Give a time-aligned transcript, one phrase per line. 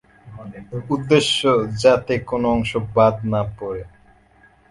[0.89, 1.39] উদ্দেশ্য,
[1.83, 3.83] যাতে কোনো অংশ বাদ না পড়ে।